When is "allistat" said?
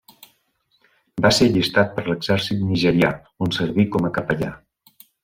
1.49-1.93